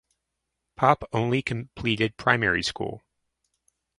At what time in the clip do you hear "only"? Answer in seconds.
1.13-1.43